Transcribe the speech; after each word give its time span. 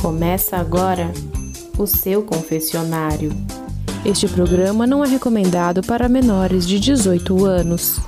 Começa 0.00 0.56
agora 0.56 1.12
o 1.78 1.86
seu 1.86 2.22
confessionário. 2.22 3.32
Este 4.02 4.26
programa 4.26 4.86
não 4.86 5.04
é 5.04 5.08
recomendado 5.08 5.82
para 5.82 6.08
menores 6.08 6.66
de 6.66 6.80
18 6.80 7.44
anos. 7.44 8.00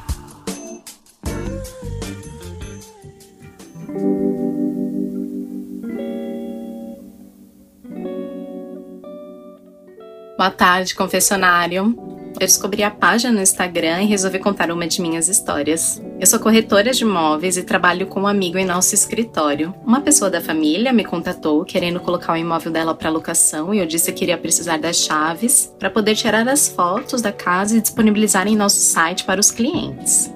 Boa 10.39 10.51
tarde, 10.51 10.95
confessionário. 10.95 12.12
Eu 12.35 12.47
descobri 12.47 12.83
a 12.83 12.91
página 12.91 13.33
no 13.33 13.41
Instagram 13.41 14.03
e 14.03 14.07
resolvi 14.07 14.39
contar 14.39 14.71
uma 14.71 14.87
de 14.87 15.01
minhas 15.01 15.29
histórias. 15.29 16.03
Eu 16.19 16.27
sou 16.27 16.41
corretora 16.41 16.93
de 16.93 17.03
imóveis 17.03 17.57
e 17.57 17.63
trabalho 17.63 18.07
com 18.07 18.23
um 18.23 18.27
amigo 18.27 18.59
em 18.59 18.65
nosso 18.65 18.95
escritório. 18.95 19.75
Uma 19.85 20.01
pessoa 20.01 20.31
da 20.31 20.41
família 20.41 20.93
me 20.93 21.05
contatou 21.05 21.65
querendo 21.65 22.01
colocar 22.01 22.33
o 22.33 22.37
imóvel 22.37 22.73
dela 22.73 22.95
para 22.95 23.11
locação 23.11 23.73
e 23.73 23.79
eu 23.79 23.87
disse 23.87 24.13
que 24.13 24.25
iria 24.25 24.39
precisar 24.39 24.79
das 24.79 24.97
chaves 24.97 25.73
para 25.79 25.91
poder 25.91 26.17
tirar 26.17 26.49
as 26.49 26.69
fotos 26.69 27.23
da 27.23 27.33
casa 27.33 27.77
e 27.77 27.81
disponibilizar 27.81 28.49
em 28.49 28.57
nosso 28.57 28.81
site 28.81 29.25
para 29.25 29.41
os 29.41 29.51
clientes. 29.51 30.33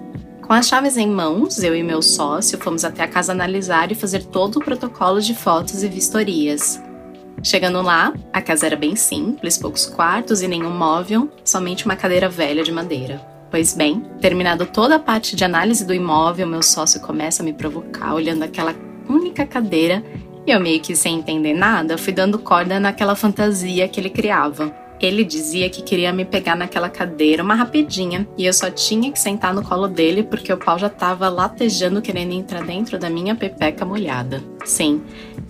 Com 0.47 0.53
as 0.53 0.69
chaves 0.69 0.97
em 0.97 1.11
mãos, 1.11 1.61
eu 1.61 1.75
e 1.75 1.83
meu 1.83 2.01
sócio 2.01 2.57
fomos 2.59 2.85
até 2.85 3.03
a 3.03 3.09
casa 3.09 3.33
analisar 3.33 3.91
e 3.91 3.97
fazer 3.97 4.23
todo 4.27 4.59
o 4.59 4.65
protocolo 4.65 5.21
de 5.21 5.35
fotos 5.35 5.83
e 5.83 5.89
vistorias. 5.89 6.81
Chegando 7.47 7.81
lá, 7.81 8.13
a 8.33 8.43
casa 8.43 8.67
era 8.67 8.75
bem 8.75 8.97
simples, 8.97 9.57
poucos 9.57 9.87
quartos 9.87 10.43
e 10.43 10.49
nenhum 10.49 10.77
móvel, 10.77 11.31
somente 11.45 11.85
uma 11.85 11.95
cadeira 11.95 12.29
velha 12.29 12.65
de 12.65 12.73
madeira. 12.73 13.25
Pois 13.53 13.73
bem, 13.73 14.05
terminado 14.21 14.67
toda 14.67 14.97
a 14.97 14.99
parte 14.99 15.37
de 15.37 15.45
análise 15.45 15.87
do 15.87 15.95
imóvel, 15.95 16.45
meu 16.49 16.61
sócio 16.61 17.01
começa 17.01 17.45
a 17.45 17.47
me 17.47 17.53
provocar 17.53 18.15
olhando 18.15 18.43
aquela 18.43 18.75
única 19.09 19.47
cadeira 19.47 20.03
e 20.45 20.51
eu 20.51 20.59
meio 20.59 20.81
que 20.81 20.97
sem 20.97 21.21
entender 21.21 21.55
nada, 21.55 21.97
fui 21.97 22.13
dando 22.13 22.37
corda 22.37 22.81
naquela 22.81 23.15
fantasia 23.15 23.87
que 23.87 24.01
ele 24.01 24.11
criava. 24.11 24.75
Ele 25.01 25.25
dizia 25.25 25.69
que 25.69 25.83
queria 25.83 26.13
me 26.13 26.25
pegar 26.25 26.57
naquela 26.57 26.89
cadeira 26.89 27.43
uma 27.43 27.55
rapidinha 27.55 28.27
e 28.37 28.47
eu 28.47 28.53
só 28.53 28.71
tinha 28.71 29.13
que 29.13 29.21
sentar 29.21 29.53
no 29.53 29.63
colo 29.63 29.87
dele 29.87 30.23
porque 30.23 30.53
o 30.53 30.57
pau 30.57 30.79
já 30.79 30.89
tava 30.89 31.29
latejando 31.29 32.01
querendo 32.01 32.33
entrar 32.33 32.65
dentro 32.65 32.99
da 32.99 33.11
minha 33.11 33.35
pepeca 33.35 33.85
molhada. 33.85 34.43
Sim, 34.65 35.03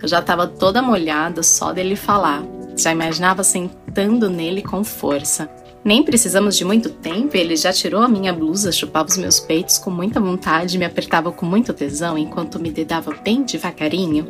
eu 0.03 0.09
já 0.09 0.21
tava 0.21 0.47
toda 0.47 0.83
molhada 0.83 1.43
só 1.43 1.73
dele 1.73 1.95
falar. 1.95 2.43
Já 2.77 2.91
imaginava 2.91 3.45
sentando 3.45 4.29
nele 4.29 4.63
com 4.63 4.83
força. 4.83 5.49
Nem 5.85 6.03
precisamos 6.03 6.57
de 6.57 6.65
muito 6.65 6.91
tempo 6.91 7.37
ele 7.37 7.55
já 7.55 7.73
tirou 7.73 8.03
a 8.03 8.09
minha 8.09 8.33
blusa, 8.33 8.73
chupava 8.73 9.09
os 9.09 9.17
meus 9.17 9.39
peitos 9.39 9.79
com 9.79 9.89
muita 9.89 10.19
vontade 10.19 10.77
me 10.77 10.85
apertava 10.85 11.31
com 11.31 11.47
muito 11.47 11.73
tesão 11.73 12.19
enquanto 12.19 12.59
me 12.59 12.73
dedava 12.73 13.15
bem 13.23 13.45
devagarinho. 13.45 14.27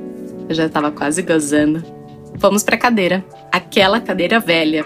Eu 0.47 0.55
já 0.55 0.67
estava 0.67 0.91
quase 0.91 1.23
gozando. 1.23 1.83
Fomos 2.39 2.63
para 2.63 2.77
a 2.77 2.79
cadeira, 2.79 3.25
aquela 3.51 3.99
cadeira 3.99 4.39
velha, 4.39 4.85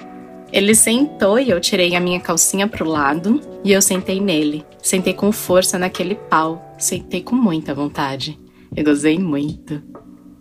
ele 0.52 0.74
sentou 0.74 1.38
e 1.38 1.50
eu 1.50 1.60
tirei 1.60 1.94
a 1.94 2.00
minha 2.00 2.18
calcinha 2.18 2.66
pro 2.66 2.88
lado 2.88 3.40
e 3.62 3.72
eu 3.72 3.80
sentei 3.80 4.20
nele. 4.20 4.64
Sentei 4.82 5.14
com 5.14 5.30
força 5.30 5.78
naquele 5.78 6.14
pau. 6.14 6.74
Sentei 6.78 7.22
com 7.22 7.36
muita 7.36 7.74
vontade. 7.74 8.38
Eu 8.74 8.84
gozei 8.84 9.18
muito. 9.18 9.82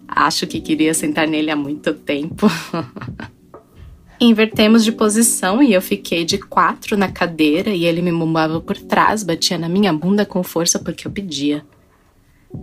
Acho 0.07 0.47
que 0.47 0.59
queria 0.59 0.93
sentar 0.93 1.27
nele 1.27 1.51
há 1.51 1.55
muito 1.55 1.93
tempo. 1.93 2.47
Invertemos 4.19 4.83
de 4.83 4.91
posição 4.91 5.63
e 5.63 5.73
eu 5.73 5.81
fiquei 5.81 6.25
de 6.25 6.37
quatro 6.37 6.97
na 6.97 7.09
cadeira 7.09 7.69
e 7.69 7.85
ele 7.85 8.01
me 8.01 8.11
mumbava 8.11 8.59
por 8.59 8.77
trás, 8.77 9.23
batia 9.23 9.57
na 9.57 9.69
minha 9.69 9.93
bunda 9.93 10.25
com 10.25 10.43
força 10.43 10.79
porque 10.79 11.07
eu 11.07 11.11
pedia. 11.11 11.63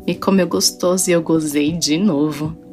E 0.06 0.14
comeu 0.14 0.46
gostoso 0.46 1.08
e 1.08 1.12
eu 1.12 1.22
gozei 1.22 1.72
de 1.72 1.96
novo. 1.96 2.65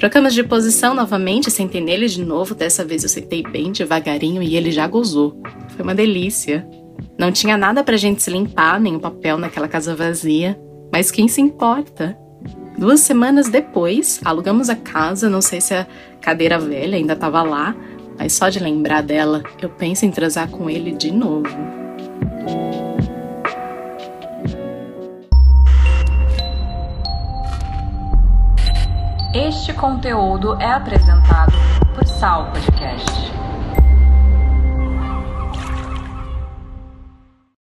Trocamos 0.00 0.32
de 0.32 0.42
posição 0.42 0.94
novamente, 0.94 1.50
sentei 1.50 1.78
nele 1.78 2.06
de 2.06 2.24
novo. 2.24 2.54
Dessa 2.54 2.82
vez 2.82 3.02
eu 3.02 3.08
sentei 3.10 3.42
bem 3.42 3.70
devagarinho 3.70 4.42
e 4.42 4.56
ele 4.56 4.72
já 4.72 4.86
gozou. 4.86 5.38
Foi 5.76 5.82
uma 5.82 5.94
delícia. 5.94 6.66
Não 7.18 7.30
tinha 7.30 7.54
nada 7.58 7.84
pra 7.84 7.98
gente 7.98 8.22
se 8.22 8.30
limpar, 8.30 8.80
nem 8.80 8.96
o 8.96 8.98
papel 8.98 9.36
naquela 9.36 9.68
casa 9.68 9.94
vazia. 9.94 10.58
Mas 10.90 11.10
quem 11.10 11.28
se 11.28 11.42
importa? 11.42 12.16
Duas 12.78 13.00
semanas 13.00 13.50
depois, 13.50 14.18
alugamos 14.24 14.70
a 14.70 14.74
casa. 14.74 15.28
Não 15.28 15.42
sei 15.42 15.60
se 15.60 15.74
a 15.74 15.86
cadeira 16.18 16.58
velha 16.58 16.96
ainda 16.96 17.12
estava 17.12 17.42
lá, 17.42 17.76
mas 18.18 18.32
só 18.32 18.48
de 18.48 18.58
lembrar 18.58 19.02
dela, 19.02 19.42
eu 19.60 19.68
penso 19.68 20.06
em 20.06 20.10
transar 20.10 20.48
com 20.48 20.70
ele 20.70 20.92
de 20.92 21.10
novo. 21.10 21.54
Este 29.32 29.72
conteúdo 29.72 30.60
é 30.60 30.72
apresentado 30.72 31.52
por 31.94 32.04
Sal 32.04 32.50
Podcast. 32.52 33.19